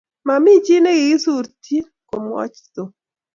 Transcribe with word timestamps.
Mamichi 0.27 0.75
nekikisurtyin 0.83 1.85
komwoch 2.09 2.59
Tom 2.73 2.89